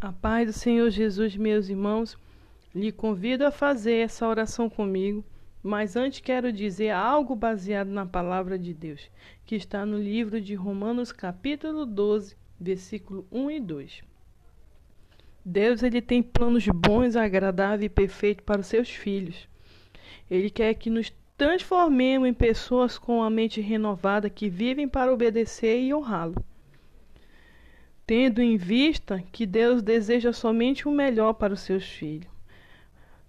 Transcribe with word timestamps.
A 0.00 0.12
paz 0.12 0.46
do 0.46 0.52
Senhor 0.52 0.88
Jesus, 0.90 1.34
meus 1.34 1.68
irmãos, 1.68 2.16
lhe 2.72 2.92
convido 2.92 3.44
a 3.44 3.50
fazer 3.50 3.94
essa 3.94 4.28
oração 4.28 4.70
comigo, 4.70 5.24
mas 5.60 5.96
antes 5.96 6.20
quero 6.20 6.52
dizer 6.52 6.90
algo 6.90 7.34
baseado 7.34 7.88
na 7.88 8.06
palavra 8.06 8.56
de 8.56 8.72
Deus, 8.72 9.10
que 9.44 9.56
está 9.56 9.84
no 9.84 9.98
livro 9.98 10.40
de 10.40 10.54
Romanos, 10.54 11.10
capítulo 11.10 11.84
12, 11.84 12.36
versículo 12.60 13.26
1 13.32 13.50
e 13.50 13.58
2. 13.58 14.02
Deus 15.44 15.82
ele 15.82 16.00
tem 16.00 16.22
planos 16.22 16.64
bons, 16.68 17.16
agradáveis 17.16 17.86
e 17.86 17.88
perfeitos 17.88 18.44
para 18.44 18.60
os 18.60 18.68
seus 18.68 18.88
filhos. 18.88 19.48
Ele 20.30 20.48
quer 20.48 20.74
que 20.74 20.90
nos 20.90 21.12
transformemos 21.36 22.28
em 22.28 22.34
pessoas 22.34 22.96
com 22.96 23.20
a 23.20 23.28
mente 23.28 23.60
renovada 23.60 24.30
que 24.30 24.48
vivem 24.48 24.86
para 24.86 25.12
obedecer 25.12 25.80
e 25.80 25.92
honrá-lo 25.92 26.36
tendo 28.08 28.40
em 28.40 28.56
vista 28.56 29.22
que 29.30 29.44
Deus 29.44 29.82
deseja 29.82 30.32
somente 30.32 30.88
o 30.88 30.90
melhor 30.90 31.34
para 31.34 31.52
os 31.52 31.60
seus 31.60 31.84
filhos. 31.84 32.26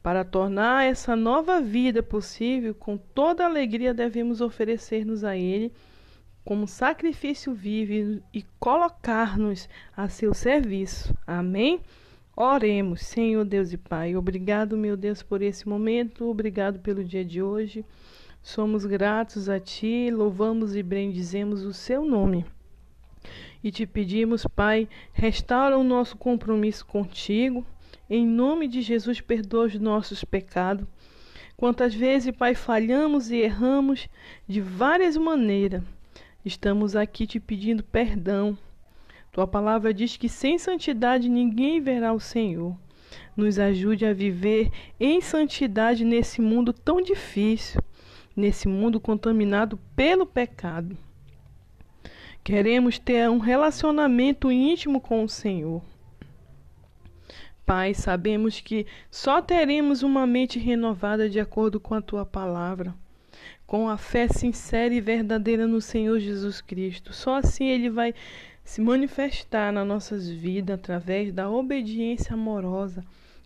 Para 0.02 0.24
tornar 0.24 0.86
essa 0.86 1.18
nova 1.18 1.60
vida 1.60 2.02
possível, 2.02 2.74
com 2.74 2.96
toda 2.96 3.44
alegria 3.44 3.94
devemos 3.94 4.40
oferecer-nos 4.40 5.26
a 5.26 5.36
Ele 5.36 5.74
como 6.46 6.66
sacrifício 6.66 7.54
vivo 7.54 8.24
e 8.34 8.42
colocar-nos 8.58 9.68
a 9.98 10.08
seu 10.08 10.34
serviço. 10.34 11.14
Amém? 11.28 11.82
Oremos, 12.34 13.02
Senhor 13.02 13.44
Deus 13.44 13.74
e 13.74 13.78
Pai. 13.78 14.16
Obrigado, 14.16 14.78
meu 14.78 14.96
Deus, 14.96 15.22
por 15.22 15.42
esse 15.42 15.68
momento. 15.68 16.30
Obrigado 16.30 16.80
pelo 16.80 17.04
dia 17.04 17.26
de 17.26 17.44
hoje. 17.44 17.84
Somos 18.42 18.86
gratos 18.86 19.50
a 19.50 19.60
Ti, 19.60 20.10
louvamos 20.10 20.74
e 20.74 20.82
bendizemos 20.82 21.66
o 21.66 21.74
Seu 21.74 22.06
nome 22.06 22.46
e 23.64 23.72
te 23.72 23.86
pedimos, 23.86 24.46
Pai, 24.46 24.88
restaura 25.14 25.78
o 25.78 25.84
nosso 25.84 26.18
compromisso 26.18 26.86
contigo. 26.86 27.66
Em 28.10 28.26
nome 28.26 28.68
de 28.68 28.82
Jesus, 28.82 29.22
perdoa 29.22 29.66
os 29.66 29.80
nossos 29.80 30.24
pecados. 30.24 30.88
Quantas 31.56 31.94
vezes, 31.94 32.36
Pai, 32.36 32.56
falhamos 32.56 33.30
e 33.32 33.38
erramos 33.38 34.08
de 34.48 34.62
várias 34.62 35.18
maneiras. 35.18 35.84
Estamos 36.44 36.96
aqui 36.96 37.28
te 37.28 37.40
pedindo 37.40 37.84
perdão. 37.84 38.58
Tua 39.32 39.46
palavra 39.46 39.94
diz 39.94 40.18
que 40.18 40.30
sem 40.30 40.58
santidade 40.58 41.28
ninguém 41.28 41.82
verá 41.82 42.14
o 42.14 42.20
Senhor. 42.20 42.76
Nos 43.36 43.60
ajude 43.60 44.06
a 44.06 44.14
viver 44.14 44.72
em 45.00 45.22
santidade 45.22 46.04
nesse 46.06 46.42
mundo 46.42 46.72
tão 46.72 47.02
difícil, 47.02 47.82
nesse 48.36 48.68
mundo 48.68 49.00
contaminado 49.00 49.78
pelo 49.96 50.26
pecado. 50.26 50.98
Queremos 52.44 52.98
ter 52.98 53.30
um 53.30 53.38
relacionamento 53.38 54.52
íntimo 54.52 55.00
com 55.00 55.24
o 55.24 55.30
Senhor. 55.30 55.84
Pai, 57.66 57.94
sabemos 57.94 58.60
que 58.60 58.88
só 59.12 59.42
teremos 59.42 60.02
uma 60.02 60.26
mente 60.26 60.58
renovada 60.58 61.30
de 61.30 61.40
acordo 61.40 61.80
com 61.80 61.94
a 61.94 62.02
tua 62.02 62.26
palavra, 62.26 62.96
com 63.68 63.88
a 63.88 63.96
fé 63.96 64.28
sincera 64.28 64.92
e 64.94 65.00
verdadeira 65.00 65.68
no 65.68 65.80
Senhor 65.80 66.20
Jesus 66.20 66.62
Cristo. 66.62 67.14
Só 67.14 67.36
assim 67.36 67.68
ele 67.68 67.90
vai 67.90 68.16
se 68.64 68.82
manifestar 68.82 69.72
nas 69.72 69.88
nossas 69.88 70.28
vidas 70.28 70.80
através 70.80 71.32
da 71.32 71.48
obediência 71.48 72.34
amorosa 72.34 73.06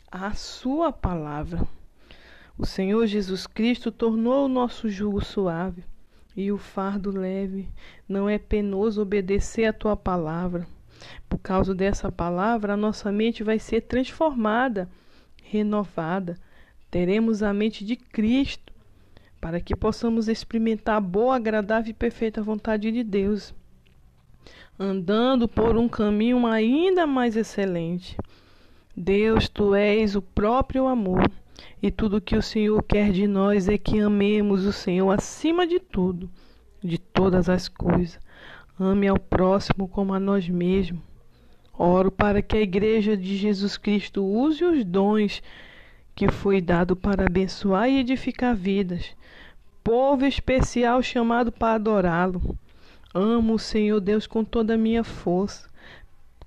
à 0.10 0.34
sua 0.34 0.94
palavra. 0.94 1.68
O 2.58 2.66
Senhor 2.66 3.06
Jesus 3.08 3.46
Cristo 3.46 3.92
tornou 3.92 4.46
o 4.46 4.50
nosso 4.50 4.88
jugo 4.88 5.20
suave 5.20 5.84
e 6.36 6.52
o 6.52 6.58
fardo 6.58 7.12
leve. 7.12 7.70
Não 8.08 8.30
é 8.30 8.38
penoso 8.38 9.02
obedecer 9.02 9.66
a 9.66 9.74
tua 9.74 9.96
palavra. 9.96 10.68
Por 11.30 11.38
causa 11.38 11.74
dessa 11.74 12.12
palavra, 12.12 12.74
a 12.74 12.78
nossa 12.78 13.12
mente 13.12 13.44
vai 13.44 13.60
ser 13.60 13.82
transformada, 13.82 14.90
renovada. 15.44 16.38
Teremos 16.90 17.44
a 17.44 17.54
mente 17.54 17.84
de 17.84 17.96
Cristo, 17.96 18.72
para 19.42 19.60
que 19.60 19.76
possamos 19.76 20.28
experimentar 20.28 20.98
a 20.98 21.02
boa, 21.02 21.36
agradável 21.36 21.92
e 21.92 21.94
perfeita 21.94 22.42
vontade 22.42 22.92
de 22.92 23.04
Deus, 23.04 23.54
andando 24.80 25.48
por 25.48 25.76
um 25.76 25.90
caminho 25.90 26.46
ainda 26.48 27.06
mais 27.06 27.36
excelente. 27.36 28.16
Deus, 28.96 29.50
tu 29.50 29.74
és 29.74 30.16
o 30.16 30.22
próprio 30.22 30.88
amor. 30.88 31.30
E 31.82 31.92
tudo 31.92 32.22
que 32.22 32.36
o 32.36 32.42
Senhor 32.42 32.82
quer 32.84 33.12
de 33.12 33.28
nós 33.28 33.68
é 33.68 33.78
que 33.78 34.00
amemos 34.00 34.66
o 34.66 34.72
Senhor 34.72 35.12
acima 35.12 35.68
de 35.68 35.80
tudo, 35.80 36.30
de 36.82 36.98
todas 36.98 37.50
as 37.50 37.68
coisas. 37.68 38.18
Ame 38.80 39.08
ao 39.08 39.20
próximo 39.20 39.88
como 39.88 40.14
a 40.14 40.20
nós 40.20 40.48
mesmos. 40.48 41.02
Oro 41.78 42.10
para 42.10 42.42
que 42.42 42.56
a 42.56 42.62
Igreja 42.62 43.18
de 43.18 43.36
Jesus 43.36 43.76
Cristo 43.76 44.24
use 44.24 44.64
os 44.64 44.86
dons 44.86 45.42
que 46.16 46.32
foi 46.32 46.62
dado 46.62 46.96
para 46.96 47.26
abençoar 47.26 47.90
e 47.90 48.00
edificar 48.00 48.56
vidas. 48.56 49.16
Povo 49.84 50.26
especial 50.26 51.02
chamado 51.04 51.52
para 51.52 51.76
adorá-lo. 51.76 52.58
Amo 53.14 53.56
o 53.56 53.60
Senhor 53.60 54.00
Deus 54.00 54.26
com 54.26 54.46
toda 54.46 54.76
a 54.76 54.78
minha 54.78 55.04
força, 55.04 55.68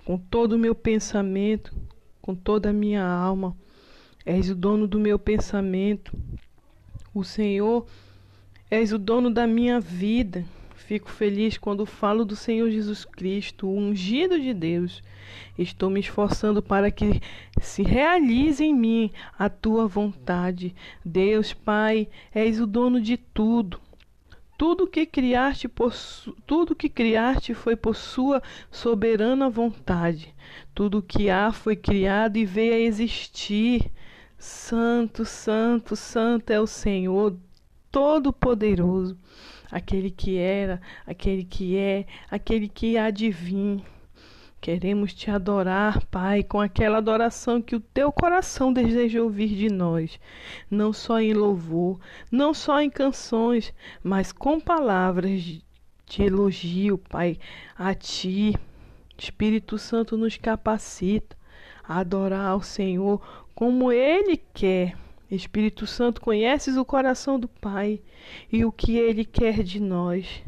com 0.03 0.17
todo 0.17 0.53
o 0.53 0.59
meu 0.59 0.73
pensamento, 0.73 1.75
com 2.21 2.33
toda 2.33 2.71
a 2.71 2.73
minha 2.73 3.05
alma 3.05 3.55
És 4.29 4.49
o 4.49 4.55
dono 4.55 4.89
do 4.89 4.99
meu 4.99 5.17
pensamento. 5.17 6.11
O 7.13 7.23
Senhor 7.23 7.87
és 8.69 8.91
o 8.91 8.97
dono 8.97 9.29
da 9.29 9.47
minha 9.47 9.79
vida. 9.79 10.43
Fico 10.75 11.09
feliz 11.09 11.57
quando 11.57 11.85
falo 11.85 12.25
do 12.25 12.35
Senhor 12.35 12.69
Jesus 12.69 13.05
Cristo, 13.05 13.67
o 13.67 13.77
ungido 13.77 14.37
de 14.37 14.53
Deus. 14.53 15.01
Estou 15.57 15.89
me 15.89 16.01
esforçando 16.01 16.61
para 16.61 16.91
que 16.91 17.21
se 17.61 17.83
realize 17.83 18.61
em 18.61 18.75
mim 18.75 19.11
a 19.39 19.47
tua 19.47 19.87
vontade. 19.87 20.75
Deus, 21.05 21.53
Pai, 21.53 22.09
és 22.35 22.59
o 22.59 22.67
dono 22.67 22.99
de 22.99 23.15
tudo. 23.15 23.79
Tudo 24.57 24.87
que 24.87 25.05
criaste, 25.05 25.69
tudo 26.45 26.75
que 26.75 26.89
criaste 26.89 27.53
foi 27.53 27.77
por 27.77 27.95
sua 27.95 28.43
soberana 28.69 29.49
vontade. 29.49 30.35
Tudo 30.75 31.01
que 31.01 31.29
há 31.29 31.53
foi 31.53 31.77
criado 31.77 32.35
e 32.35 32.43
veio 32.43 32.73
a 32.73 32.79
existir. 32.79 33.89
Santo, 34.37 35.25
Santo, 35.25 35.95
Santo 35.95 36.51
é 36.51 36.59
o 36.59 36.67
Senhor 36.67 37.35
Todo-Poderoso, 37.91 39.17
aquele 39.71 40.11
que 40.11 40.37
era, 40.37 40.79
aquele 41.07 41.43
que 41.43 41.75
é, 41.75 42.05
aquele 42.29 42.69
que 42.69 42.97
há 42.97 43.09
de 43.09 43.31
vir. 43.31 43.83
Queremos 44.61 45.13
te 45.13 45.31
adorar, 45.31 46.05
Pai, 46.05 46.43
com 46.43 46.61
aquela 46.61 46.99
adoração 46.99 47.61
que 47.61 47.75
o 47.75 47.79
teu 47.79 48.11
coração 48.11 48.71
deseja 48.71 49.23
ouvir 49.23 49.55
de 49.55 49.69
nós, 49.69 50.19
não 50.69 50.93
só 50.93 51.19
em 51.19 51.33
louvor, 51.33 51.99
não 52.31 52.53
só 52.53 52.79
em 52.79 52.89
canções, 52.89 53.73
mas 54.03 54.31
com 54.31 54.59
palavras 54.59 55.41
de 55.41 55.63
elogio, 56.19 56.97
Pai, 56.97 57.39
a 57.75 57.95
ti. 57.95 58.55
Espírito 59.17 59.79
Santo 59.79 60.15
nos 60.15 60.37
capacita 60.37 61.35
adorar 61.87 62.47
ao 62.47 62.61
Senhor 62.61 63.21
como 63.55 63.91
Ele 63.91 64.37
quer. 64.53 64.95
Espírito 65.29 65.85
Santo, 65.85 66.21
conheces 66.21 66.77
o 66.77 66.85
coração 66.85 67.37
do 67.37 67.49
Pai 67.49 67.99
e 68.51 68.63
o 68.63 68.71
que 68.71 68.97
Ele 68.97 69.25
quer 69.25 69.61
de 69.61 69.79
nós. 69.79 70.41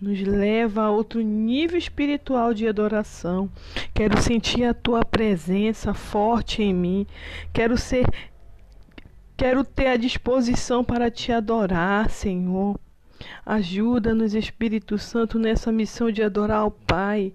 Nos 0.00 0.20
leva 0.22 0.82
a 0.82 0.90
outro 0.90 1.20
nível 1.20 1.78
espiritual 1.78 2.52
de 2.52 2.66
adoração. 2.66 3.48
Quero 3.94 4.20
sentir 4.20 4.64
a 4.64 4.74
Tua 4.74 5.04
presença 5.04 5.94
forte 5.94 6.62
em 6.62 6.74
mim. 6.74 7.06
Quero 7.52 7.78
ser. 7.78 8.06
Quero 9.36 9.64
ter 9.64 9.88
a 9.88 9.96
disposição 9.96 10.84
para 10.84 11.10
te 11.10 11.30
adorar, 11.30 12.10
Senhor. 12.10 12.78
Ajuda-nos, 13.46 14.34
Espírito 14.34 14.98
Santo, 14.98 15.38
nessa 15.38 15.70
missão 15.70 16.10
de 16.10 16.22
adorar 16.22 16.58
ao 16.58 16.70
Pai. 16.70 17.32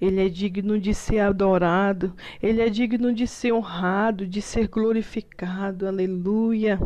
Ele 0.00 0.24
é 0.24 0.28
digno 0.28 0.78
de 0.78 0.94
ser 0.94 1.20
adorado, 1.20 2.14
ele 2.42 2.60
é 2.60 2.68
digno 2.68 3.12
de 3.12 3.26
ser 3.26 3.52
honrado, 3.52 4.26
de 4.26 4.42
ser 4.42 4.68
glorificado. 4.68 5.86
Aleluia. 5.86 6.80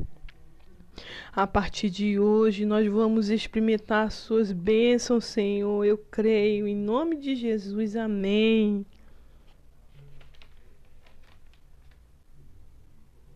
A 1.33 1.47
partir 1.47 1.91
de 1.91 2.19
hoje, 2.19 2.65
nós 2.65 2.87
vamos 2.87 3.29
experimentar 3.29 4.07
as 4.07 4.15
suas 4.15 4.51
bênçãos, 4.53 5.27
Senhor. 5.27 5.85
Eu 5.85 5.99
creio, 5.99 6.67
em 6.67 6.75
nome 6.75 7.17
de 7.17 7.35
Jesus. 7.35 7.95
Amém. 7.95 8.87